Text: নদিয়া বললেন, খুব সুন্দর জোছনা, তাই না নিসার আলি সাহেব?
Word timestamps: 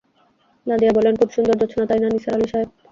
নদিয়া 0.67 0.95
বললেন, 0.95 1.13
খুব 1.19 1.29
সুন্দর 1.35 1.55
জোছনা, 1.61 1.83
তাই 1.89 1.99
না 2.01 2.07
নিসার 2.09 2.35
আলি 2.35 2.47
সাহেব? 2.51 2.69